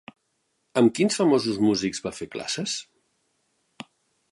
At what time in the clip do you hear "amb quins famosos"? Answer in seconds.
0.81-1.59